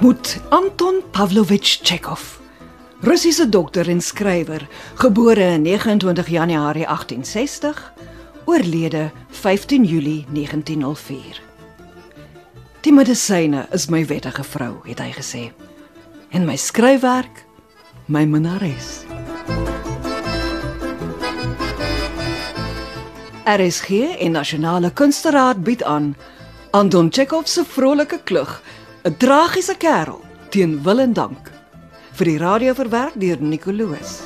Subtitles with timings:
[0.00, 2.38] ontmoet Anton Pavlovich Chekhov.
[3.00, 7.92] Russiese dokter en skrywer, gebore 29 Januarie 1860,
[8.44, 11.42] oorlede 15 Julie 1904.
[12.80, 15.44] Die medisyne is my wettige vrou, het hy gesê.
[16.32, 17.44] En my skryfwerk,
[18.06, 19.04] my minnares.
[23.44, 26.14] RSG en Nasionale Kunsteraad bied aan
[26.70, 28.62] Anton Chekhov se vrolike klug,
[29.02, 30.20] 'n tragiese kerel
[30.52, 31.48] teen wil en dank
[32.18, 34.18] vir die radio verwerk deur Nicoloos.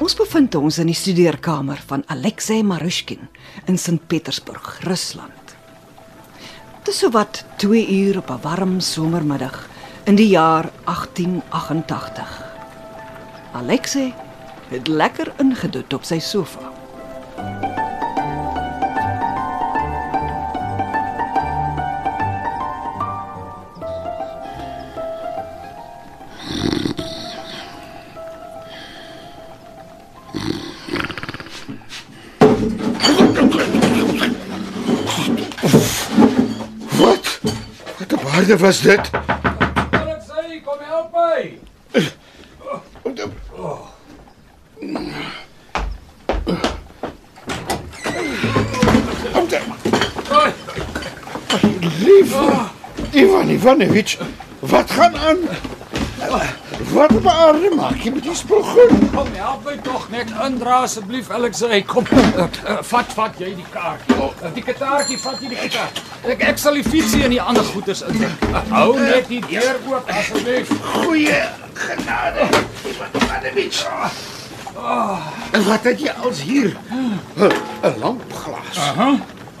[0.00, 3.28] Ons bevind ons in die studeerkamer van Alexei Marushkin
[3.68, 5.52] in Sint Petersburg, Rusland.
[6.78, 9.68] Dit is sowat 2 uur op 'n warm somermiddag
[10.04, 12.40] in die jaar 1888.
[13.52, 14.14] Alexei
[14.70, 16.72] het lekker ingedut op sy sofa.
[38.50, 39.10] Wat 'n waarde was dit?
[39.90, 41.58] Alexei, kom help my.
[50.32, 52.68] Oi, Lieve
[53.12, 54.18] Ivan Ivanovich,
[54.58, 55.38] wat gaan aan?
[56.92, 58.90] Wat op aarde maak jy met die spul goed?
[59.14, 61.84] kom help my tog net indra asseblief Alexei.
[61.86, 62.06] Kom.
[62.12, 64.10] Uh, uh, vat vat jy die kaart.
[64.16, 66.00] Uh, die kitaartjie vat jy die gitaar.
[66.34, 68.42] Ek ek sal die fietsie en die ander goeders indruk.
[68.50, 70.72] Uh, hou net die deur oop asseblief.
[70.96, 71.38] Goeie
[71.78, 72.48] genade,
[72.90, 73.82] Ivan Ivanovich.
[75.52, 76.74] En wat het jy als hier?
[76.90, 77.20] 'n
[77.86, 78.78] 'n lampglas.
[78.78, 79.10] Aha.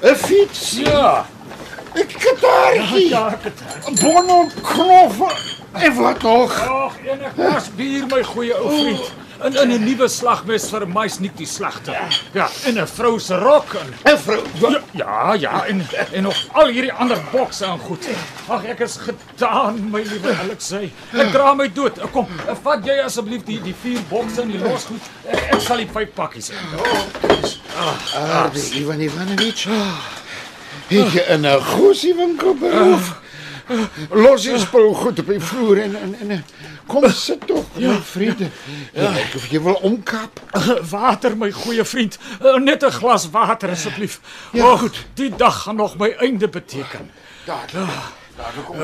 [0.02, 1.26] 'n Fiets, Ja.
[1.94, 3.38] 'n gitaartjie, Ja.
[3.86, 5.49] 'n bonnet knoffel.
[5.72, 6.68] En wat nog?
[6.68, 9.12] Ag, enig glas bier my goeie ou vriend.
[9.44, 11.96] In in 'n nuwe slagmes vir Meisnik die slagter.
[12.32, 14.42] Ja, en 'n vrou se rok en 'n Vrou.
[14.60, 18.08] Ja, ja, ja, en en nog al hierdie ander bokse en goed.
[18.48, 20.92] Ag, ek is gedaan, my liewe Alexei.
[21.12, 22.00] Ek dra my dood.
[22.12, 22.26] Kom,
[22.62, 25.00] vat jy asseblief die die vier bokse en die losgoed.
[25.26, 26.54] Ek, ek sal die vyf pakkies hê.
[28.16, 29.68] Aarde Ivan Ivanovich.
[30.88, 33.19] Jy in 'n gosiewinkel beroof?
[34.10, 36.44] Los die spul goed op die vloer en en, en
[36.86, 38.48] kom sit tog, my vriende.
[38.92, 39.12] Ja.
[39.22, 40.40] Ek of jy wil omkap.
[40.90, 42.18] Water, my goeie vriend.
[42.42, 44.20] Uh, Net 'n glas water asseblief.
[44.52, 45.04] Ja, O, goed.
[45.14, 47.10] Die dag gaan nog my einde beteken.
[47.44, 47.70] Daar.
[48.36, 48.76] Daar kom.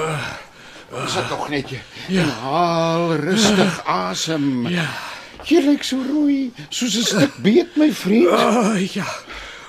[0.90, 1.80] Kom sit tog net jy.
[2.08, 2.22] Ja.
[2.22, 4.66] En haal rustig asem.
[4.68, 4.86] Ja.
[5.46, 8.26] Jy lyk so rooi, soos 'n stuk beet, my vriend.
[8.30, 9.06] Oh, ja.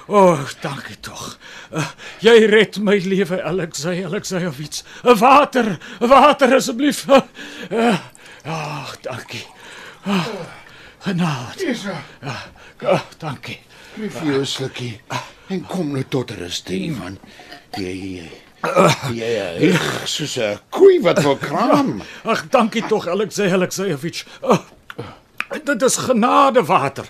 [0.07, 1.37] O, oh, dankie tog.
[1.75, 1.83] Uh,
[2.23, 4.83] jy red my lewe, Alexei, Alexei of iets.
[5.03, 7.03] 'n Water, water asseblief.
[7.09, 7.27] Ag,
[7.71, 7.97] uh,
[8.47, 9.43] oh, dankie.
[10.07, 10.29] Oh,
[11.03, 11.57] genade.
[11.59, 12.37] Dis Ja,
[12.87, 13.59] oh, dankie.
[13.97, 15.01] Geef jou 'n slukkie.
[15.49, 17.19] En kom nou tot rus, Ivan.
[17.75, 18.31] Jy jy.
[19.11, 19.27] Jy
[19.59, 22.01] jy soos 'n koei wat wil kraam.
[22.23, 24.23] Ag, dankie tog, Alexei, Alexei of iets.
[24.41, 24.63] Oh,
[25.63, 27.05] dit is genadewater.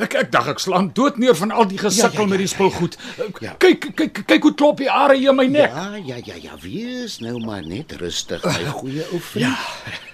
[0.00, 2.38] Ek ek dink ek slaan dood neer van al die gesukkel Ja, ja, ja, met
[2.38, 2.96] die ja, spulgoed.
[3.44, 3.54] Ja.
[3.58, 5.74] Kyk, kyk, kyk hoe klop die are hier in my nek.
[5.74, 9.46] Ja, ja, ja, ja, wees nou maar net rustig, my goeie ou vriend.
[9.46, 10.10] Ja.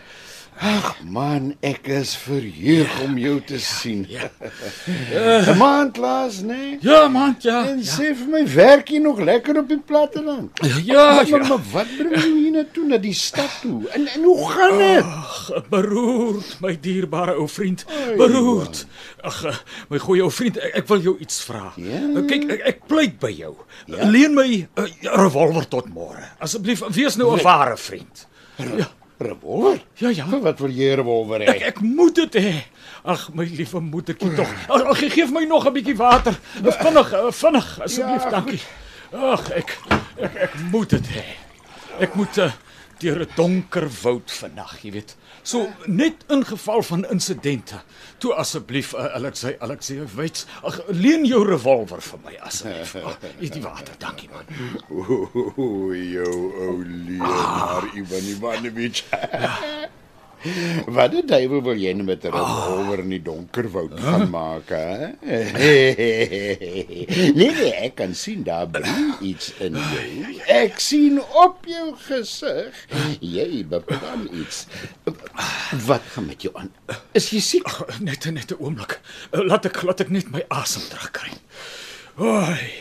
[0.59, 4.01] Ag man, ek is verheug om jou te sien.
[4.11, 4.27] Ja.
[5.53, 6.79] 'n Maand laas, nee.
[6.83, 7.63] Ja, man, ja.
[7.71, 10.59] En sê vir my, werk jy nog lekker op die platteland?
[10.83, 11.39] Ja, maar, ja.
[11.47, 13.87] maar, wat bring jou hier na toe na die stad toe?
[13.95, 15.05] En en hoe gaan dit?
[15.05, 17.87] Ag, beroerd, my dierbare ou vriend.
[18.19, 18.87] Beroerd.
[19.23, 19.63] Ag, eh,
[19.95, 21.71] my goeie ou vriend, ek, ek wil jou iets vra.
[21.79, 22.03] Ja?
[22.27, 23.55] Kyk, ek, ek pleit by jou.
[23.87, 24.11] Ja?
[24.11, 26.27] Leen my 'n uh, revolver tot môre.
[26.43, 28.27] Asseblief, wees nou 'n ware vriend.
[28.59, 28.91] Ja.
[29.19, 29.81] Revolver?
[29.99, 30.27] Ja, ja.
[30.31, 31.67] Vir wat wil jy 'n revolver Ek hê?
[31.67, 32.55] ek moet dit hê.
[33.05, 34.49] Ag my liewe moedertjie tog.
[34.69, 36.39] Ag gee my nog 'n bietjie water.
[36.63, 38.61] Vinnig, vinnig asseblief, Ja, dankie.
[39.13, 39.79] Ag ek
[40.23, 41.25] ek ek moet dit hê.
[42.01, 42.53] Ek moet uh,
[43.01, 45.17] deur 'n donker woud vannag, jy weet.
[45.49, 47.81] So net in geval van insidente.
[48.19, 49.15] Toe asseblief uh,
[49.59, 50.47] Alexei weet.
[50.63, 52.93] Ag leen jou revolver vir my asseblief.
[53.41, 54.45] Hier die water, dankie man.
[54.93, 56.35] O, jou
[56.67, 59.05] ou Leonard Ivan Ivanovich.
[60.95, 64.69] Wat die duiwel wil jy nou met 'n revolver in die donker woud gaan maak,
[64.71, 65.11] hè?
[67.39, 70.39] Nee, nee, ek kan sien daar bly iets in jou.
[70.47, 72.87] Ek sien op jou gesig
[73.21, 74.67] jy beplan iets.
[75.87, 76.73] Wat gaan met jou aan?
[77.15, 77.67] Is jy siek?
[77.69, 79.01] Ag, Net net 'n oomblik.
[79.31, 81.31] Uh, Laat ek laat ek net my asem terugkry.
[82.19, 82.73] Oei.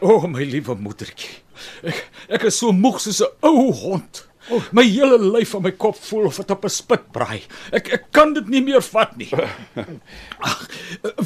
[0.00, 1.36] O, oh, my liewe moedertjie.
[1.82, 4.26] Ek ek is so moeg soos 'n ou hond.
[4.72, 7.42] My hele lyf en my kop voel of dit op 'n spit braai.
[7.72, 9.28] Ek ek kan dit nie meer vat nie.
[10.48, 10.68] Ag,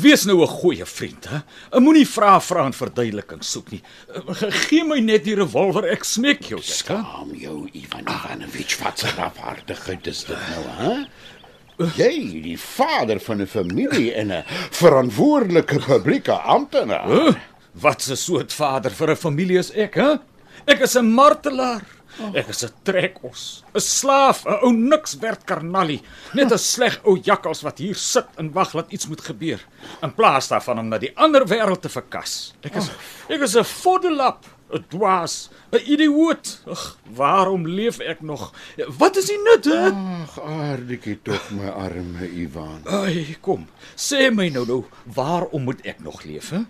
[0.00, 1.40] wees nou 'n goeie vriend, hè.
[1.80, 3.82] Moenie vra vra en verduideliking soek nie.
[4.40, 6.60] Ge- Gee my net die revolver, ek smeek jou.
[6.62, 11.04] Skaam jou Ivan Ivanovich, wat 'n afhartigheid is dit nou, hè?
[11.96, 17.06] Jy, die vader van 'n familie en 'n verantwoordelike publieke amptenaar.
[17.06, 17.34] Huh?
[17.72, 20.16] Wat 'n soort vader vir 'n familie is ek, hè?
[20.66, 21.82] Ek is 'n martelaar.
[22.34, 26.02] Ek is 'n trekos, 'n slaaf, 'n ou niks werd karnallie,
[26.34, 29.60] net 'n sleg ou jakkals wat hier sit en wag dat iets moet gebeur,
[30.02, 32.54] in plaas daarvan om na die ander wêreld te verkas.
[32.62, 32.90] Ek is
[33.28, 36.62] ek is 'n voddelap, 'n dwaas, 'n idioot.
[36.66, 38.52] Ag, waarom leef ek nog?
[38.98, 39.90] Wat is die nut, hè?
[40.22, 42.82] Ag, aardetjie tog my arme Ivan.
[42.86, 43.66] Ai, kom.
[43.96, 46.64] Sê my nou nou, waarom moet ek nog leef, hè?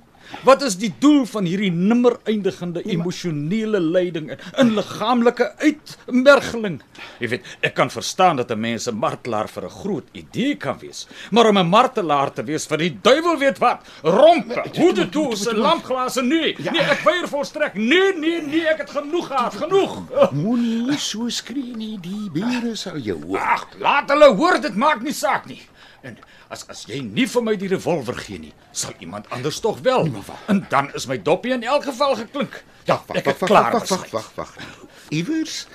[0.46, 6.80] Wat is die doel van hierdie nimmer eindigende emosionele lyding en in liggaamlike uitmergeling?
[7.20, 10.78] Jy weet, ek kan verstaan dat 'n mens 'n martelaar vir 'n groot idee kan
[10.78, 15.36] wees, maar om 'n martelaar te wees vir die duiwel weet wat, rompe, hoede toe,
[15.36, 16.56] se lampglase nee.
[16.58, 17.74] Nee, ek weier volstrek.
[17.74, 20.02] Nee, nee, nee, ek het genoeg gehad, genoeg.
[20.32, 23.38] Moenie so skree nie, die bure sal jou hoor.
[23.38, 25.62] Ag, laat hulle hoor, dit maak nie saak nie.
[26.02, 26.16] En
[26.48, 30.08] as as jy nie vir my die revolver gee nie, sal iemand anders tog wel.
[30.46, 32.64] En dan is my doppie in elk geval geklink.
[32.84, 33.72] Ja, het klaar.
[33.72, 34.10] wag, besluit.
[34.10, 34.66] wag, wag, wag.
[35.08, 35.66] Iewers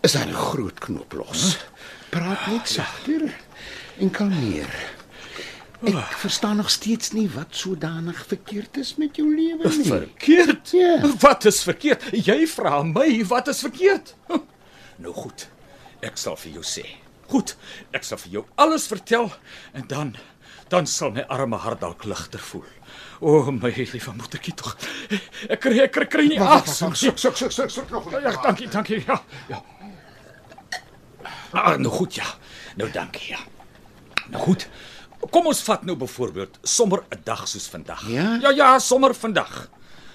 [0.00, 1.58] is daar 'n groot knop los.
[2.08, 3.34] Praat net sagter
[3.98, 4.96] en kalmeer.
[5.84, 9.84] Ek verstaan nog steeds nie wat sodanig verkeerd is met jou lewe nie.
[9.86, 10.70] Verkeerd?
[10.70, 11.12] Ja.
[11.18, 12.02] Wat is verkeerd?
[12.26, 14.14] Jy vra my wat is verkeerd?
[14.96, 15.48] Nou goed.
[16.02, 16.82] Ek sal vir jou sê.
[17.28, 17.56] Goed,
[17.94, 19.30] ek sal vir jou alles vertel
[19.72, 20.16] en dan
[20.68, 22.66] dan sal my arme hart dalk ligter voel.
[23.20, 24.76] O, oh, my liewe moedertjie tog.
[25.50, 26.94] Ek kry ek kry, kry nie asem.
[26.94, 28.06] Suk suk suk suk suk nog.
[28.14, 29.00] Ja, dankie, dankie.
[29.06, 29.18] Ja.
[29.50, 29.62] Ja.
[31.50, 32.26] Ah, nou goed ja.
[32.78, 33.40] Nou dankie ja.
[34.30, 34.68] Nou goed.
[35.34, 38.06] Kom ons vat nou byvoorbeeld sommer 'n dag soos vandag.
[38.08, 38.38] Ja?
[38.40, 39.68] Ja, ja, sommer vandag.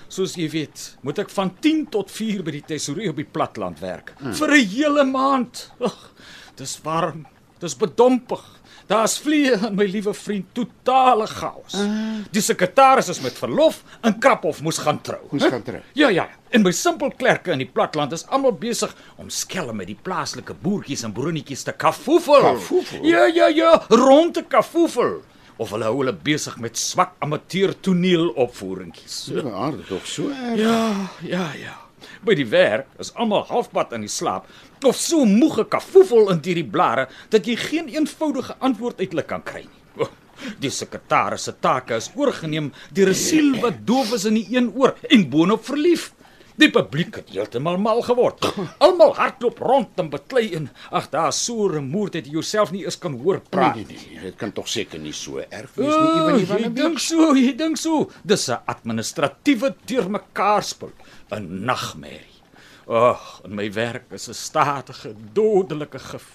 [0.07, 3.79] Soos jy weet, moet ek van 10 tot 4 by die tesourier op die platland
[3.79, 4.33] werk hmm.
[4.33, 5.71] vir 'n hele maand.
[5.79, 6.11] Ag,
[6.55, 7.25] dis warm,
[7.63, 8.43] dis bedompig.
[8.89, 11.75] Daar's vliee en my liewe vriend totale chaos.
[11.79, 12.23] Uh.
[12.35, 15.21] Die sekretaris is met verlof en Kraphof moes gaan trou.
[15.31, 15.79] Moes gaan trou.
[15.97, 19.87] Ja ja, en my simpel klerke in die platland is almal besig om skelm met
[19.87, 22.49] die plaaslike boertjies en broenetjies te kafoefel.
[22.49, 23.05] Kafoefel?
[23.07, 25.21] Ja ja ja, rond te kafoefel.
[25.61, 29.19] Of hulle hou hulle besig met swak amateur toneelopvoeringkies.
[29.31, 30.59] Ja, aardig tog so erg.
[30.59, 30.79] Ja,
[31.21, 31.82] ja, ja.
[32.23, 34.47] By die werk is almal halfpad in die slaap
[34.83, 39.43] of so moeg gekafoefel in hierdie blare dat jy geen eenvoudige antwoord uit hulle kan
[39.43, 39.81] kry nie.
[40.03, 40.09] O,
[40.59, 44.71] Die sekretaris se take is oorgeneem deur 'n siel wat doof is in die een
[44.75, 46.11] oor en boonop verlief.
[46.55, 48.45] Die publiek het heeltemal mal geword.
[48.77, 52.97] Almal hardloop rond en beklei en ag daar so remoer dat jy jouself nie eens
[53.01, 53.75] kan hoor praat.
[53.75, 56.43] Nee, nee, nee, dit kan tog seker nie so erg wees nie, Ivan Oh, jy
[56.43, 56.73] Ivanovich.
[56.75, 58.09] dink so, jy dink so.
[58.23, 60.91] Dis 'n administratiewe deurmekaarspel,
[61.31, 62.29] 'n nagmerrie.
[62.87, 66.27] Ag, in my werk is 'n statige, dodelike gif.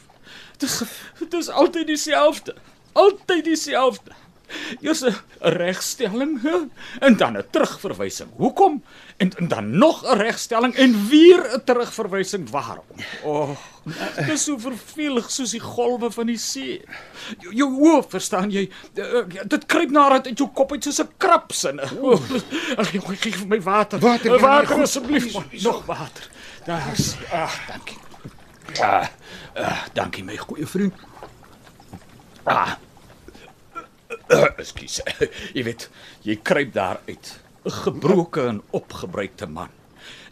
[0.59, 0.83] Dis
[1.31, 2.55] dis altyd dieselfde.
[2.93, 4.11] Altyd dieselfde.
[4.81, 6.41] Eers 'n regstelling
[7.01, 8.31] en dan 'n terugverwysing.
[8.37, 8.83] Hoekom?
[9.17, 12.51] En, en dan nog 'n regstelling en weer 'n terugverwysing.
[12.51, 12.85] Waarom?
[13.25, 13.57] O, oh,
[14.27, 16.85] dis so vervelig soos die golwe van die see.
[17.39, 18.71] Jou, jou oë, verstaan jy?
[18.95, 21.83] Uh, dit kruip nadat uit jou kop uit soos 'n krap sinne.
[22.81, 23.99] Ag, jy gee vir my water.
[23.99, 25.33] Water, ja, water asseblief.
[25.63, 26.31] Nog water.
[26.65, 27.17] Daar's.
[27.33, 27.97] Ag, dankie.
[28.81, 29.09] Ah,
[29.55, 30.95] ah, dankie my goeie vriend.
[32.45, 32.77] Ah.
[34.63, 35.01] Ekskuus.
[35.57, 35.89] Jy weet,
[36.27, 37.41] jy kruip daar uit.
[37.65, 39.69] 'n Gebroke en opgebreekte man.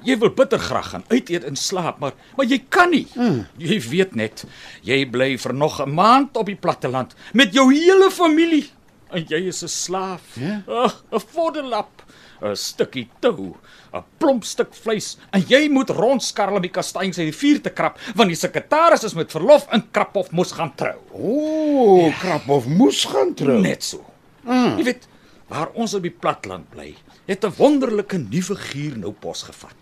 [0.06, 3.06] Jy wil bitter graag gaan uit eet en slaap, maar maar jy kan nie.
[3.14, 3.46] Hmm.
[3.58, 4.44] Jy weet net,
[4.86, 8.70] jy bly vir nog 'n maand op die platteland met jou hele familie
[9.10, 10.22] en jy is 'n slaaf.
[10.34, 10.62] Ja.
[10.66, 12.02] Ag, 'n voddelap,
[12.42, 13.56] 'n stukkie tou,
[13.94, 17.70] 'n plomp stuk vleis en jy moet rondskarrel om die kastanjes uit die vuur te
[17.70, 20.98] krap want die sekretaris is met verlof en Kraphof moes gaan trou.
[21.12, 23.60] O, Kraphof moes gaan trou.
[23.60, 24.04] Net so.
[24.44, 24.76] Mm.
[24.78, 25.08] Jy weet,
[25.50, 26.94] waar ons op die platland bly,
[27.26, 29.74] het 'n wonderlike nuwe gier nou pos gevat.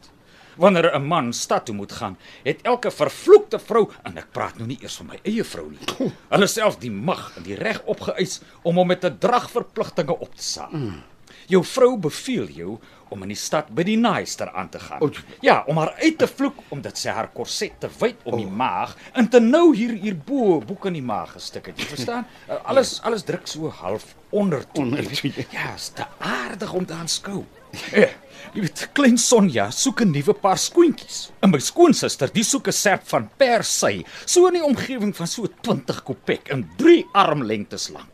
[0.57, 4.67] Wanneer 'n man stad toe moet gaan, het elke vervloekte vrou, en ek praat nou
[4.67, 8.41] nie eers van my eie vrou nie, hulle self die mag en die reg opgeëis
[8.63, 10.71] om hom met 'n dragverpligtinge op te saam.
[10.73, 11.03] Mm.
[11.47, 12.79] Jou vrou beveel jou
[13.15, 15.03] om in die stad by die naaister aan te gaan.
[15.05, 15.11] O.
[15.45, 18.97] Ja, om haar uit te vloek omdat sy haar korset te wyd om die maag
[19.15, 21.79] en te nou hier hierbo boek in die maag gestik het.
[21.79, 22.27] Jy verstaan?
[22.49, 24.85] Uh, Alles alles druk so half onder toe.
[24.85, 25.45] Onder toe, ja.
[25.51, 27.45] Ja, is te aardig om te aanskou.
[27.93, 28.09] Ja,
[28.55, 31.31] jy weet, klein Sonja soek 'n nuwe paar skoentjies.
[31.43, 35.47] En my skoonsister, die soek 'n serp van persy, so in die omgewing van so
[35.63, 38.14] 20 kopek en 3 armlengtes lank.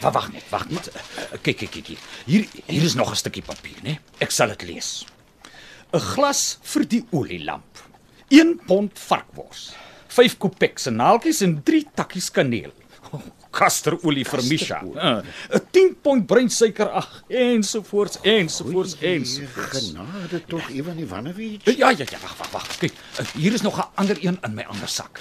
[0.00, 0.88] Wa- Wag net, wag net.
[0.94, 1.86] Eh, Kyk, kyk, kyk
[2.26, 2.46] hier.
[2.66, 3.98] Hier is nog 'n stukkie papier, né?
[4.20, 5.04] Ek sal dit lees.
[5.92, 7.78] 'n Glas vir die olielamp.
[8.30, 9.72] 1 pond varkwors.
[10.08, 12.72] 5 kopek se naaltjies en 3 takkies kaneel.
[13.12, 14.82] Oh, Kasterolie vir Misha.
[14.82, 15.22] Uh,
[15.54, 19.78] 'n 10 pond breinsuiker ag ensovoorts ensovoorts ensovoorts.
[19.92, 21.62] Genade tog Ivan Ivanovic.
[21.64, 22.78] Ja ja ja, wag wag wag.
[22.78, 25.20] Kyk, eh, hier is nog 'n ander een in my ander sak.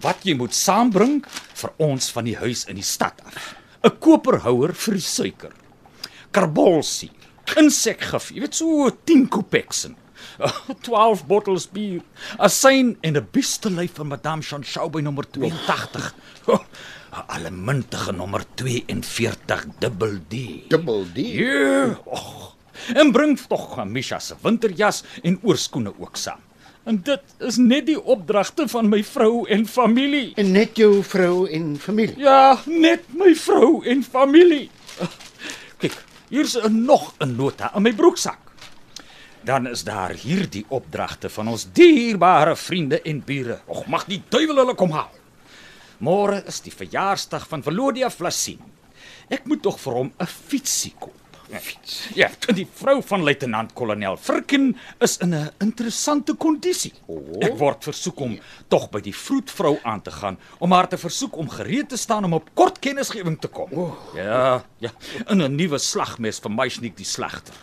[0.00, 1.24] Wat jy moet saambring
[1.54, 3.54] vir ons van die huis in die stad af.
[3.82, 5.52] 'n Koperhouer vir die suiker.
[6.32, 7.10] Karbolsie,
[7.58, 9.96] insekgif, jy weet so 10 kopeksen.
[10.86, 12.00] 12 bottels bier,
[12.38, 16.14] asyn en 'n biestelyf van Madame Chanchau by nommer 82.
[16.46, 16.62] Oh,
[17.12, 20.64] 'n Allemintige nommer 42 dubbel D.
[20.68, 21.18] Dubbel D.
[21.18, 22.56] Ja, och.
[22.94, 26.40] En bring tog Misha se winterjas en oorskoene ook saam.
[26.84, 30.32] En dit is net die opdragte van my vrou en familie.
[30.40, 32.18] En net jou vrou en familie.
[32.18, 34.66] Ja, net my vrou en familie.
[35.82, 35.94] Kyk,
[36.28, 38.38] hier's nog 'n nota in my broeksak.
[39.44, 43.60] Dan is daar hierdie opdragte van ons dierbare vriende en bure.
[43.66, 45.10] Och, mag die duiwel hulle kom haal.
[45.98, 48.58] Môre is die verjaarsdag van Velodia Flassin.
[49.28, 51.21] Ek moet tog vir hom 'n fietsie koop.
[51.60, 52.08] Fiets.
[52.14, 56.92] Ja, die vrou van luitenant-kolonel Virken is in 'n interessante kondisie.
[57.40, 61.36] Ek word versoek om tog by die vroedvrou aan te gaan om haar te versoek
[61.36, 63.70] om gereed te staan om op kort kennisgewing te kom.
[64.14, 64.90] Ja, ja,
[65.28, 67.54] in 'n nuwe slagmes vir Meisnik die slegter.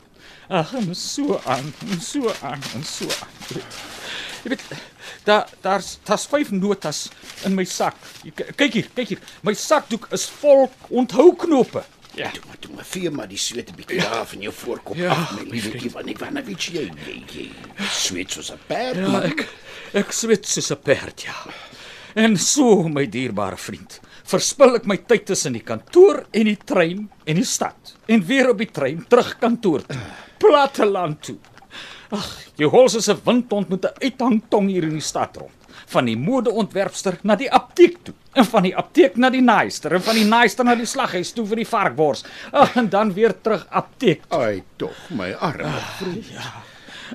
[0.50, 3.62] Ag, en so aan, en so aan, en so aan.
[4.44, 4.64] Jy weet,
[5.24, 7.10] daar daar's daar's vyf notas
[7.46, 7.96] in my sak.
[8.24, 9.22] Jy Kyk hier, kyk hier.
[9.44, 11.84] My sakdoek is vol onthouknope.
[12.20, 12.30] Ja.
[12.36, 15.10] Toe maar toe maar vee maar die sweet 'n bietjie daar van jou voorkop Ja,
[15.16, 15.86] af, my my liewe vriend.
[15.86, 16.60] Ivan Ivanovic.
[16.60, 17.52] Jy, jy, jy
[17.90, 18.96] sweet soos 'n perd.
[18.98, 19.24] Ja, man.
[19.24, 19.48] ek
[19.94, 21.36] ek swet soos 'n perd, ja.
[22.16, 27.10] En so, my dierbare vriend, verspil ek my tyd tussen die kantoor en die trein
[27.26, 29.98] en die stad en weer op die trein terug kantoor toe.
[30.40, 31.38] Platteland toe.
[32.12, 35.59] Ag, jy hols as 'n windhond met 'n uithangtong hier in die stad rond.
[35.94, 38.14] Van die modeontwerpster na die apteek toe.
[38.34, 41.46] En van die apteek na die naaister en van die naaister na die slaghuis toe
[41.50, 42.24] vir die varkwors.
[42.52, 45.90] Ag, en dan weer terug apteek Ai tog, my arme Ah.
[45.98, 46.26] vriend.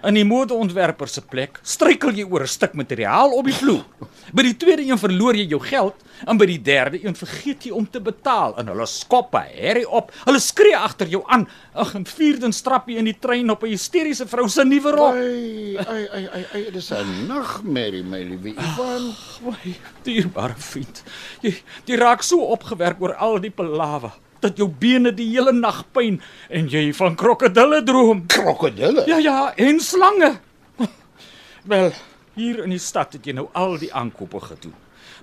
[0.02, 3.84] In die modeontwerper se plek struikel jy oor 'n stuk materiaal op die vloer.
[4.32, 5.94] By die tweede een verloor jy jou geld
[6.26, 9.88] en by die derde een vergeet jy om te betaal en hulle skop 'n herrie
[9.88, 10.10] op.
[10.24, 11.48] Hulle skree agter jou aan.
[11.74, 15.14] Ag en vierde strap jy in die trein op 'n hysteriese vrou se nuwe rok.
[15.14, 19.14] Ai, ai, ai, ai, ai, dis 'n nagmerrie, my liewe Ivan.
[19.44, 21.02] My dierbare vriend.
[21.42, 21.54] Jy
[21.86, 24.10] jy raak so opgewerk oor al die palawe
[24.44, 26.20] dat jou bene die hele nag pyn
[26.50, 28.24] en jy van krokodille droom.
[28.30, 29.06] Krokodille.
[29.10, 30.34] Ja ja, en slange.
[31.64, 31.92] Wel,
[32.36, 34.74] hier in die stad het jy nou al die aankope gedoen.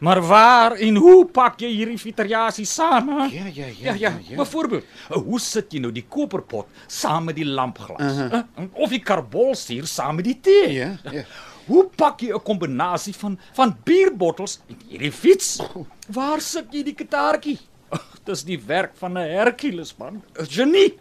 [0.01, 3.09] Maar waar en hoe pak jy hierdie fiteriasie saam?
[3.09, 3.25] hè?
[3.29, 3.93] Ja, ja, ja, ja, ja.
[3.93, 4.37] ja, ja.
[4.39, 8.01] Byvoorbeeld, hoe sit jy nou die koperpot saam met die lampglas?
[8.01, 8.65] Uh -huh.
[8.73, 10.71] Of die karbolsuur saam met die tee?
[10.73, 11.23] Ja, ja.
[11.65, 15.61] Hoe pak jy 'n kombinasie van van bierbottels en hierdie fiets?
[16.07, 17.59] Waar sit jy die kitaartjie?
[17.91, 20.97] Ag, Dis die werk van 'n Hercules man, 'n genie.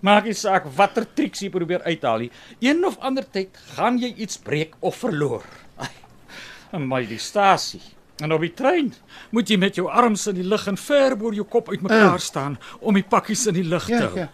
[0.00, 2.30] Maak nie saak watter triks jy probeer uithaal nie.
[2.60, 5.44] Een of ander tyd gaan jy iets breek of verloor.
[5.76, 7.04] Ai.
[7.08, 7.82] Die stasie.
[8.16, 8.94] En op die trein
[9.30, 12.22] moet jy met jou arms in die lug en ver bo jou kop uitmekaar uh.
[12.22, 14.18] staan om die pakkies in die lug te Ja, hou.
[14.18, 14.30] ja.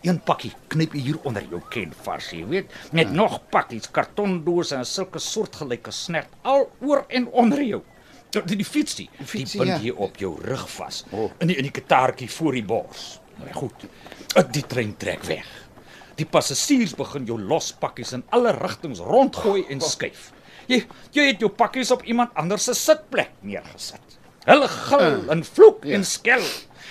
[0.00, 3.14] Een pakkie knyp jy hier onder jou ken vars, jy weet, met ja.
[3.14, 7.82] nog pakkies, kartondose en sulke soortgelyke snert al oor en onder jou.
[8.30, 9.78] Die, die, die fietsie, die, fietsie, bind ja.
[9.88, 11.02] jy op jou rug vas.
[11.10, 11.30] Oh.
[11.42, 13.08] In die in die kitaartjie voor die bors.
[13.40, 13.86] Nou goed.
[14.38, 15.48] Ek die trein trek weg.
[16.20, 20.30] Die passasiers begin jou los pakkies in alle rigtings rondgooi en skuif.
[20.70, 20.84] Jy
[21.16, 24.18] jy het jou pakkies op iemand anders se sitplek neergesit.
[24.46, 25.98] Hulle gil en vloek ja.
[25.98, 26.44] en skel.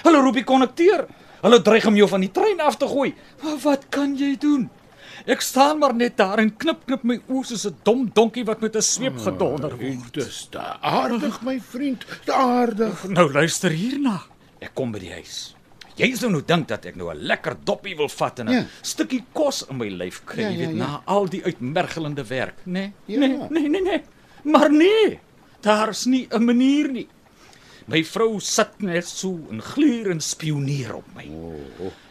[0.04, 1.08] Hulle roep die konnekteur.
[1.40, 3.14] Hulle dreig om jou van die trein af te gooi.
[3.44, 4.68] Maar wat kan jy doen?
[5.28, 8.62] Ek staan maar net daar en knip knip my oë soos 'n dom donkie wat
[8.62, 10.14] met 'n sweep gedonder word.
[10.14, 12.06] Dis te aardig, my vriend.
[12.26, 13.04] Te aardig.
[13.08, 14.22] Nou luister hierna.
[14.62, 15.56] Ek kom by die huis.
[15.96, 18.66] Jy sou nou dink dat ek nou 'n lekker doppie wil vat en 'n Ja.
[18.82, 20.86] stukkie kos in my lyf kry, Ja, jy ja, weet, ja.
[20.88, 22.72] na al die uitmergelende werk, né?
[22.74, 23.20] Nee, Ja.
[23.20, 24.04] nee, nee, nee, nee.
[24.44, 25.20] Maar nee.
[25.62, 27.08] Daar's nie 'n manier nie.
[27.88, 31.24] My vrou sit net so en gluur en spioneer op my.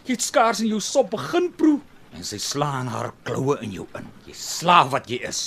[0.04, 1.80] Jy het skaars in jou sop begin proe
[2.18, 4.06] en sy slaan haar kloue in jou in.
[4.26, 5.42] Jy slaaf wat jy is.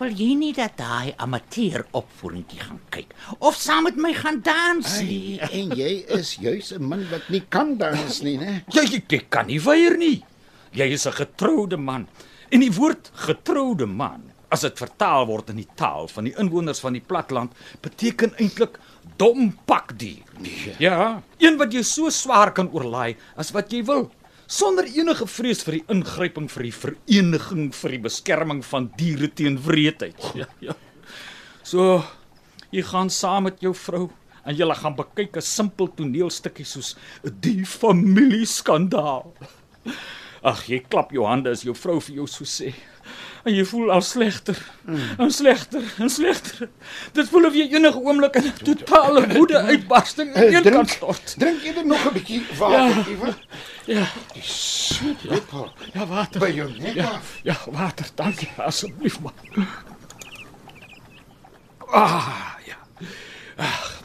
[0.00, 4.94] Wil jy nie dat daai amateur opvoeringkie gaan kyk of saam met my gaan dans
[5.04, 5.36] nie?
[5.38, 8.64] Hey, en jy is juis 'n man wat nie kan dans nie, né?
[8.74, 10.24] Jy, jy, jy kan nie weier nie.
[10.72, 12.08] Jy is 'n getroude man.
[12.50, 16.80] En die woord getroude man, as dit vertaal word in die taal van die inwoners
[16.80, 18.78] van die platland, beteken eintlik
[19.16, 20.22] dom pakdier.
[20.78, 24.10] Ja, een wat jy so swaar kan oorlaai as wat jy wil,
[24.46, 29.58] sonder enige vrees vir die ingryping vir die vereniging vir die beskerming van diere teen
[29.60, 30.20] wreedheid.
[30.34, 30.76] Ja, ja.
[31.64, 32.02] So
[32.74, 34.08] jy gaan saam met jou vrou
[34.44, 39.32] en julle gaan bekyk 'n simpel toneelstukkie soos die familieskandaal.
[40.42, 42.74] Ag, jy klap jou hande as jou vrou vir jou so sê.
[43.44, 44.56] En jy voel al slegter.
[44.88, 45.00] Mm.
[45.20, 46.68] En slegter, en slegter.
[47.12, 51.34] Dit voel of jy enige oomblik in 'n totale woede uitbarsting in een kant stort.
[51.38, 53.34] Drink eerder nog 'n bietjie water, Ivan.
[53.86, 56.40] Ja, Die soet lepel ja, water.
[56.40, 59.32] by jou nek Ja, ja, water, dankie asseblief man.
[61.92, 62.76] Ah, ja.
[63.56, 64.02] Ag.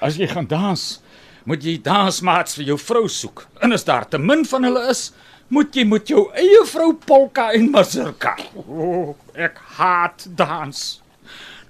[0.00, 1.00] As jy gaan dans,
[1.44, 3.46] moet jy dansmaats vir jou vrou soek.
[3.62, 5.12] En as daar te min van hulle is,
[5.52, 8.34] moet jy met jou eie vrou polka en mazurka.
[8.56, 10.82] O, oh, ek haat dans.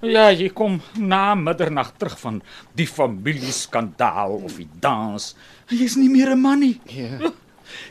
[0.03, 2.41] Ja, jy kom na middernag terug van
[2.79, 5.33] die familieskandaal of die dans.
[5.71, 6.81] Jy's nie meer 'n man nie.
[6.87, 7.33] Ja.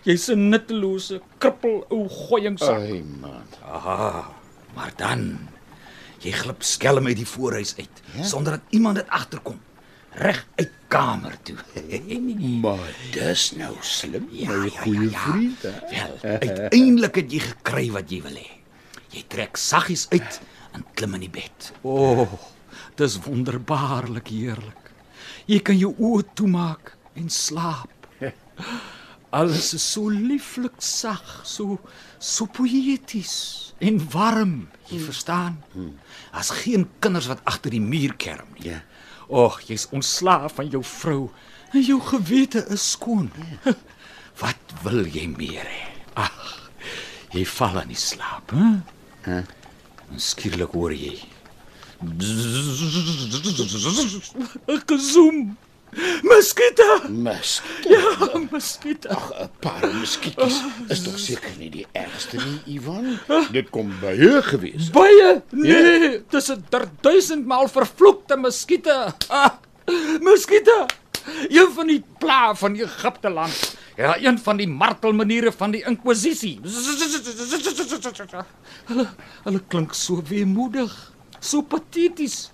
[0.04, 2.80] Jy's 'n nuttelose, krippel ou gooiingsak.
[2.80, 3.48] Ai man.
[4.76, 5.50] Maar dan
[6.22, 8.24] jy glip skelm uit die voorhuis uit ja?
[8.24, 9.60] sonder dat iemand dit agterkom.
[10.20, 11.56] Reg uit kamer toe.
[12.66, 15.20] Maar dis nou slim, Ja, my ja, goeie ja, ja.
[15.20, 15.62] vriend.
[15.62, 15.72] hè?
[15.90, 18.50] Wel, uiteindelik het jy gekry wat jy wil hê.
[19.12, 20.42] Jy trek saggies uit
[20.76, 21.72] en klim in die bed.
[21.84, 22.36] O, oh,
[23.00, 24.92] dis wonderbaarlik heerlik.
[25.50, 27.90] Jy kan jou oë toemaak en slaap.
[29.32, 31.80] Alles is so lieflik sag, so
[32.20, 33.34] so poëties
[33.82, 35.56] en warm, jy verstaan?
[36.36, 38.74] As geen kinders wat agter die muur kerm nie.
[38.74, 38.82] Ja.
[39.32, 41.30] Och, jy's ontslaaf van jou vrou
[41.72, 43.32] en jou gewete is skoon.
[44.42, 45.86] Wat wil jy meer hê?
[46.20, 46.36] Ag,
[47.32, 48.84] jy val in die slaap, hè?
[49.28, 49.38] Hæ?
[50.12, 51.16] En skielik hoor jy
[54.92, 55.56] gezoem.
[56.24, 57.02] Muskiete.
[57.10, 57.62] Mis.
[57.84, 59.10] Ja, muskiete.
[59.10, 63.20] 'n Paar muskietjies is tog seker nie die ergste nie, Ivan.
[63.52, 64.90] Dit kom baie gewees.
[64.96, 65.42] Baie.
[65.52, 66.64] Nee, dis 'n
[67.02, 69.14] duisend maal vervloekte muskiete.
[69.30, 69.52] Ah,
[70.22, 70.86] muskiete.
[71.50, 73.76] Een van die pla van Egipte land.
[73.98, 76.60] Ja, een van die martelmaniere van die inkwisisie.
[78.88, 79.08] Hulle
[79.44, 81.12] hulle klink so weemoedig.
[81.42, 82.52] So pateties.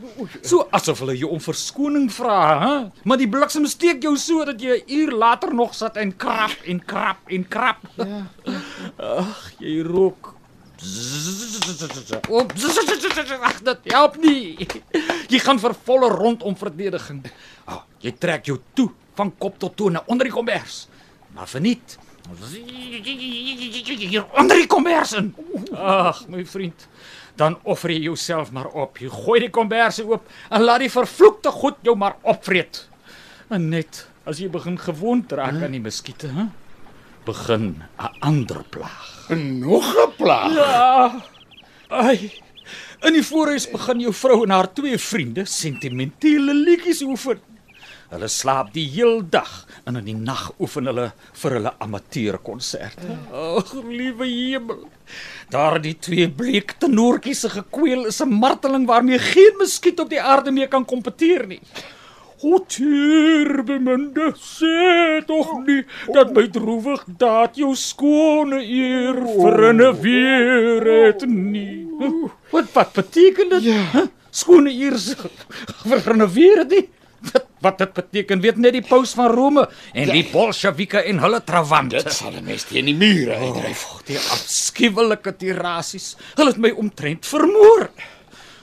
[0.48, 2.76] So asof hulle jou om verskoning vra, hè?
[3.04, 6.56] Maar die bliksem steek jou so dat jy 'n uur later nog sit en krap
[6.66, 7.84] en krap en krap.
[7.98, 8.28] Ja.
[8.98, 10.36] Ag, jy rook.
[12.30, 12.54] Op.
[13.42, 14.68] Ag, dit help nie.
[15.28, 17.26] Jy gaan vir volle rondom verdediging.
[17.68, 20.88] Oh, jy trek jou toe van kop tot tone onder die kombers.
[21.36, 21.98] Maar verniet.
[23.98, 25.36] Hier onder die kombers in.
[25.74, 26.88] Ag, my vriend,
[27.40, 28.98] dan offer jy jouself maar op.
[28.98, 32.84] Jy gooi die komberse oop en laat die vervloekte goed jou maar opvreet.
[33.50, 36.50] En net as jy begin gewoond raak aan die muskiete, hè,
[37.26, 39.30] begin 'n ander plaag.
[39.30, 40.54] Nog 'n plaag.
[40.54, 41.24] Ja.
[41.90, 42.32] Ai.
[43.06, 47.40] In die voorhuis begin jou vrou en haar twee vriende sentimentele liedjies oefen.
[48.08, 51.10] Hulle slaap die heel dag en in die nag oefen hulle
[51.42, 53.18] vir hulle amateurkonserte.
[53.36, 54.86] Ag, liewe hemel.
[55.52, 60.22] Daar die twee bleek tenoortjies se gekweel is 'n marteling waarmee geen muskiet op die
[60.22, 61.62] aarde mee kan kompeteer nie.
[62.44, 71.88] O turbemende, sê tog nie dat my droewig daad jou skone eer verneweer het nie.
[72.52, 73.64] Wat wat beteken dit?
[73.64, 74.08] Ja.
[74.30, 74.96] Skone eer
[75.84, 76.90] verneweer het nie?
[77.62, 81.42] Wat wat dit beteken weet net die paus van Rome en die bolsjewieke en hulle
[81.46, 82.02] trawante.
[82.04, 83.86] Dit sal 'n mens teen die mure uitdryf.
[83.92, 86.16] Oh, die afskuwelike tirasies.
[86.36, 87.90] Hulle het my omtrent vermoor.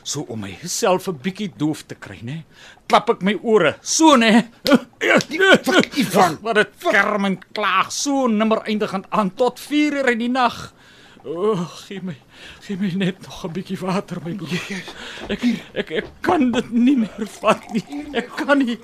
[0.03, 2.45] So om myself 'n bietjie doof te kry, nê?
[2.87, 3.77] Klap ek my ore.
[3.81, 4.45] So nê.
[5.65, 6.39] Fuck, Ivan.
[6.43, 10.73] Wat dit kerm en klaag so nimmer eindigend aan tot 4 uur in die nag.
[11.25, 12.15] O, oh, gee my
[12.61, 14.83] gee my net nog 'n bietjie water my broer.
[15.33, 15.41] Ek
[15.73, 17.85] ek ek kan dit nie meer vat nie.
[18.13, 18.77] Ek kan nie.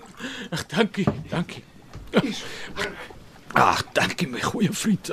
[0.51, 1.65] Ag, dankie, dankie.
[3.53, 5.13] Ag, dankie my goeie vriend.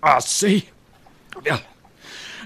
[0.00, 0.64] Ah, sê.
[1.44, 1.58] Ja.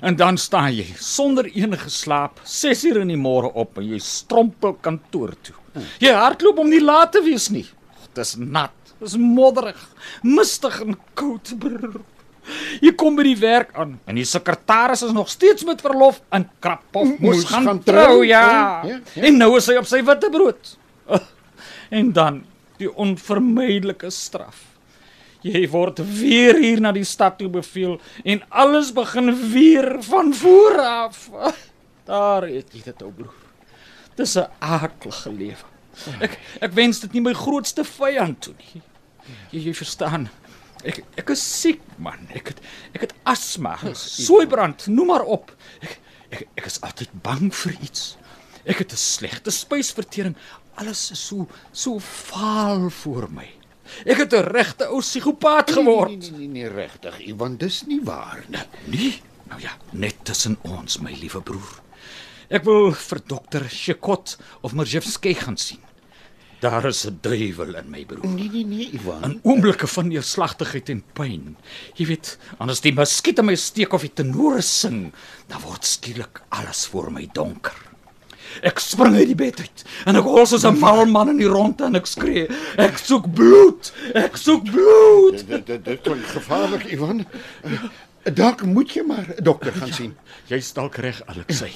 [0.00, 3.98] En dan staan jy sonder enige slaap 6 uur in die môre op en jy
[4.00, 5.54] strompel kantoor toe.
[6.00, 7.66] Jy hardloop om nie laat te wees nie.
[8.16, 9.80] Dis nat, dis modderig,
[10.22, 11.52] mistig en koud.
[11.60, 12.00] Brrr.
[12.80, 16.46] Jy kom by die werk aan en die sekretaris is nog steeds met verlof en
[16.62, 18.46] Krapov moes Moes gaan, gaan trou, trou, ja.
[18.86, 19.22] ja, ja.
[19.28, 20.76] En nou is hy op sy witbrood.
[21.90, 22.36] En dan
[22.78, 24.62] die onvermydelike straf.
[25.42, 30.78] Jy word weer hier na die stad toe beveel en alles begin weer van voor
[30.84, 31.26] af.
[32.10, 33.34] Daar het jy dit ou broer.
[34.16, 35.66] Dis 'n aardige lewe.
[36.20, 38.82] Ek ek wens dit nie my grootste vyand toe nie.
[39.50, 40.28] Jy, jy verstaan.
[40.84, 42.26] Ek ek is siek man.
[42.34, 42.62] Ek het
[42.96, 45.52] ek het asma, soeibrand, noem maar op.
[45.82, 45.98] Ek
[46.30, 48.16] ek ek is altyd bang vir iets.
[48.64, 50.36] Ek het 'n slegte spysvertering.
[50.76, 53.48] Alles is so so vaal voor my.
[54.06, 56.10] Ek het 'n regte ou psigopaat geword.
[56.10, 58.60] Nee, nee, nee, nee regtig, Ivan, dis nie waar nie.
[58.84, 61.82] Nee, nou ja, net tussen ons, my liewe broer.
[62.50, 64.32] Ek wil vir dokter Shekot
[64.66, 65.78] of Merjevsky gaan sien.
[66.60, 68.26] Daar is 'n duiwel in my broer.
[68.26, 69.22] Nee, nee, nee, Ivan.
[69.24, 71.56] In oomblikke van neerslagtigheid en pyn.
[71.94, 75.12] Jy weet, anders die muskiet in my steek of die tenore sing,
[75.48, 77.76] dan word skielik alles voor my donker.
[78.62, 81.46] Ek spring uit die bed uit en ek hol soos 'n mal man in die
[81.48, 85.46] ronde en ek skree, ek soek bloed, ek soek bloed.
[85.48, 87.24] Dit dit dit klink gevaarlik, Ivan.
[88.24, 90.16] Dalk moet jy maar 'n dokter gaan sien.
[90.48, 91.72] Jy's dalk reg, Alexei.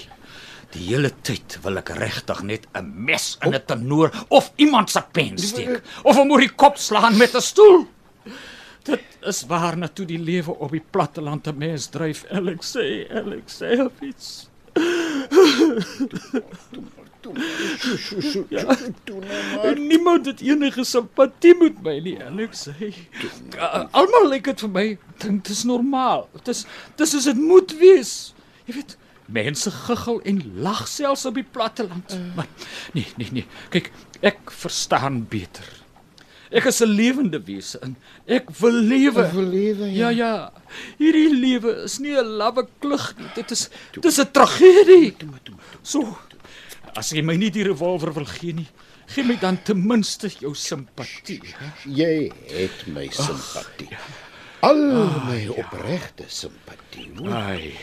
[0.75, 5.03] Die hele tyd wil ek regtig net 'n mes in 'n tenoor of iemand se
[5.13, 7.87] pen steek of hom oor die kop slaan met 'n stoel.
[8.85, 14.51] Dit is waar na toe die lewe op die platteland 'n mens dryf, Alexei, Alexeyevich.
[17.79, 18.45] Sjoe, sjoe, sjoe.
[18.51, 18.77] Ja.
[19.05, 19.65] Toe nou maar.
[19.65, 22.93] En niemand het enige simpatie met my nie, Alexei.
[23.57, 26.29] Uh, Almal lyk dit vir my dink dit is normaal.
[26.33, 28.35] Dit is dis is dit moet wees.
[28.67, 32.13] Jy weet, mense giggel en lag selfs op die platteland.
[32.13, 32.35] Uh.
[32.37, 32.47] Maar
[32.93, 33.47] nee, nee, nee.
[33.71, 35.85] Kyk, ek verstaan beter.
[36.55, 39.31] Ek is 'n lewende wese en ek wil lewe.
[39.33, 40.53] Wil lewe, Ja ja.
[40.99, 43.27] Hierdie lewe is nie 'n lawwe klug nie.
[43.35, 43.69] Dit is
[44.01, 45.17] dis 'n tragedie.
[45.83, 46.19] So
[46.95, 48.69] as jy my nie die revolver wil gee nie,
[49.07, 51.43] gee my dan ten minste jou simpatie.
[51.87, 53.89] Jy het my simpatie.
[54.65, 54.79] Al
[55.27, 57.11] my opregte simpatie.
[57.29, 57.75] Ai.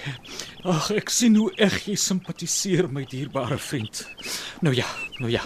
[0.66, 4.02] Ag, ek sien hoe eg jy simpatiseer my dierbare vriend.
[4.66, 4.88] Nou ja,
[5.20, 5.44] nou ja.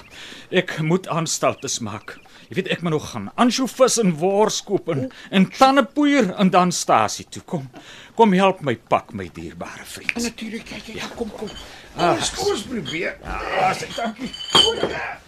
[0.56, 2.16] Ek moet aanstaltes maak.
[2.48, 6.72] Jy weet ek moet nog gaan ansjovis en wors koop en, en tandepoeier en dan
[6.72, 7.68] stasie toe kom.
[8.16, 10.16] Kom help my pak my dierbare vriend.
[10.16, 11.52] Natuurlik, ja, ja, ja, kom kom.
[11.98, 13.18] Ah, kom ons probeer.
[13.24, 14.32] Ah, sê dankie.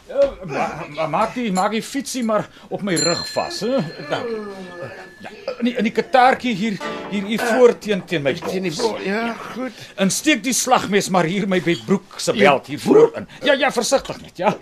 [0.08, 3.78] Ja, ma- ma- maak die maak die fietsie maar op my rug vas, hè?
[4.10, 4.38] Dankie.
[5.24, 6.78] Ja, in die, in die kataartjie hier
[7.10, 9.72] hier hier voor teen teen my Sien die bo- Ja, goed.
[9.96, 13.28] En steek die slagmes maar hier my by broek se beld hier voor in.
[13.44, 14.58] Ja ja, versigtig net, ja.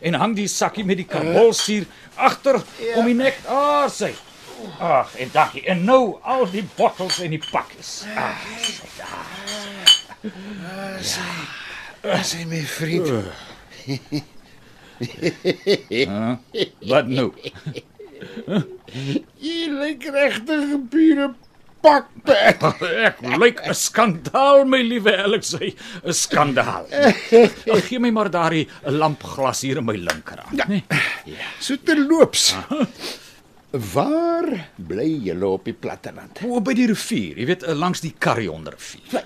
[0.00, 1.84] En hang die sakkie met die karbols hier
[2.16, 2.60] agter
[2.96, 3.40] om die nek.
[3.48, 4.12] Ah, sê.
[4.78, 5.64] Ag, en dankie.
[5.64, 8.02] En nou al die bottels en die pakkies.
[8.16, 8.36] Ah,
[10.20, 11.16] As
[12.36, 13.08] hy my vriend.
[16.90, 17.30] wat nou?
[19.40, 21.32] Jy lyk regtig 'n pure
[21.80, 22.60] pakpet.
[23.08, 25.72] Ek lyk 'n skandaal, my liewe Alexei,
[26.04, 26.84] 'n skandaal.
[26.92, 30.84] Ag, gee my maar daardie lampglas hier in my linkerhand, né?
[31.64, 32.52] So terloops.
[33.72, 36.44] Waar bly julle op die platteland?
[36.44, 39.24] O, by die rivier, jy weet, langs die Karrion rivier.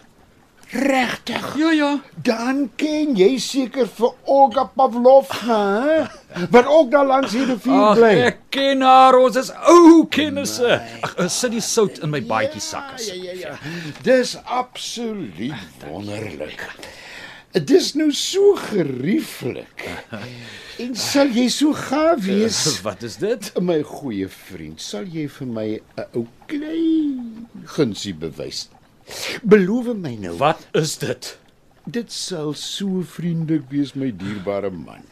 [0.74, 1.44] Regtig?
[1.56, 1.90] Ja, ja.
[2.26, 6.46] Dan ken jy seker vir Olga Pavlovna, hè?
[6.50, 8.10] Wat ook daar langs die rivier Ag, bly.
[8.26, 10.80] ek ken haar, ons is ou kennisse.
[11.06, 13.06] Ag, eh, sit die sout in my baadjie sak as.
[13.06, 13.54] Ja, ja, ja.
[14.02, 15.54] Dis absoluut
[15.86, 16.66] wonderlik.
[17.54, 19.84] Dis nou so gerieflik.
[20.82, 22.80] En sal jy so gaaf wees?
[22.82, 23.52] Wat is dit?
[23.62, 28.66] My goeie vriend, sal jy vir my 'n ou klein gunsie bewys?
[29.42, 30.36] Beloof my nou.
[30.40, 31.38] Wat is dit?
[31.84, 35.04] Dit sal so vriendelik wees, my dierbare man.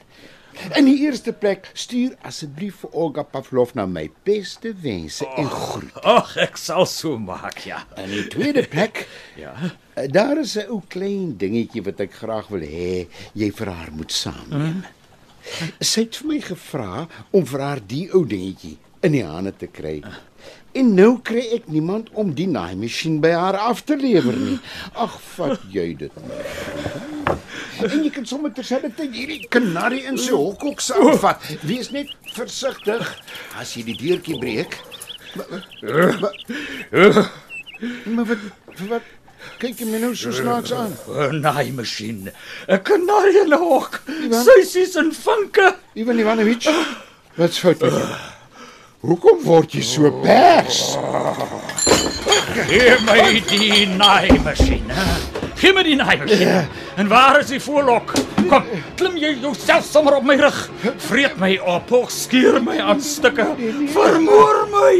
[0.76, 5.94] In die eerste plek, stuur asseblief vir Olga Pavlovna my beste wense en groet.
[6.04, 7.82] Ag, ek sal so maak, ja.
[7.96, 9.06] In die tweede plek,
[9.40, 9.52] Ja.
[9.96, 13.92] eh, daar is 'n ou klein dingetjie wat ek graag wil hê jy vir haar
[13.92, 14.84] moet saamneem.
[15.80, 19.66] Sy het vir my gevra om vir haar die ou dingetjie in die hande te
[19.66, 20.02] kry.
[20.72, 24.58] En nou kry ek niemand om die naaimasjien by haar af te lewer nie.
[24.96, 26.46] Ag, vat jy dit maar.
[27.82, 31.44] En jy kan sommer terselfdertyd hierdie kanarie in sy hok ook saamvat.
[31.66, 33.04] Wees net versigtig
[33.60, 34.78] as jy die deurtjie breek.
[38.06, 38.38] Maar, wat
[38.88, 39.10] wat
[39.58, 40.92] Kyk jy my nou so snaaks aan.
[41.08, 42.30] 'n naaimasjien,
[42.68, 45.74] 'n kanariehok, suisies en vinke.
[45.98, 46.70] Ivan Ivanovic,
[47.34, 48.31] wat's fout met jou?
[49.02, 50.92] Hoekom word jy so pers?
[52.68, 54.92] Gee my die naaimasjien.
[55.58, 56.68] Gee my die naaimasjien.
[57.00, 58.12] En waar is die voorlok?
[58.50, 58.68] Kom,
[59.00, 60.60] klim jy jouself sommer op my rug.
[61.08, 63.48] Vreet my op, of skeer my aan stukke.
[63.94, 64.94] Vermoor my.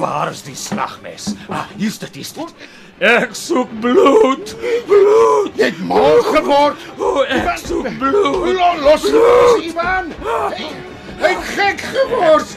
[0.00, 1.28] Waar is die slagmes?
[1.46, 2.66] Ah, hier's dit, hier's dit.
[3.06, 4.56] Ek soek bloed.
[4.88, 5.54] Bloed.
[5.60, 6.80] Jy het mal geword.
[6.98, 8.50] O, ek soek bloed.
[8.56, 10.10] Lo- Los los Ivan.
[10.56, 10.72] Hy
[11.20, 12.56] hy het gek geword.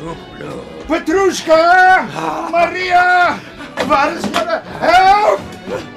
[0.88, 2.06] Petrushka!
[2.52, 3.39] Maria!
[3.88, 4.62] Waar is julle?
[4.80, 5.39] Help!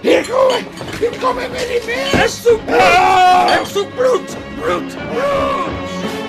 [0.01, 0.83] Hier kom ek.
[0.99, 2.17] Hier kom ek met die mes.
[2.23, 3.55] Ek soek bloed.
[3.57, 4.37] Ek soek bloed.
[4.61, 4.99] Bloed.
[5.13, 6.22] bloed.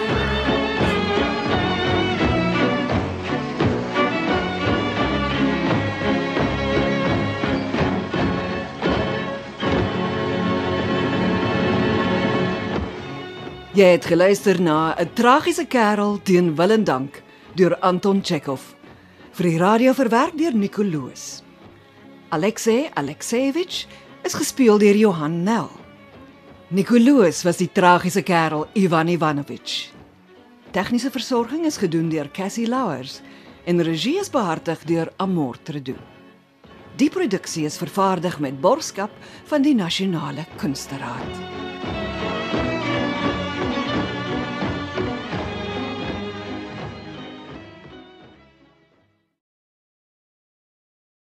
[13.84, 17.22] Jy het geluister na 'n tragiese kerel teen wil en dank
[17.56, 18.62] deur Anton Chekhov.
[19.32, 21.44] Vir die radio verwerk deur Nicoloos.
[22.30, 23.88] Alexei Alexeyevich
[24.24, 25.70] is gespeel deur Johan Nel.
[26.68, 29.92] Nicoloos was die tragiese kerel Ivan Ivanovich.
[30.72, 33.22] Tegniese versorging is gedoen deur Cassie Louwers
[33.66, 35.96] en regie is behartig deur Amor Tredu.
[36.96, 39.12] Die produksie is vervaardig met borgskap
[39.46, 41.73] van die Nasionale Kunsteraad.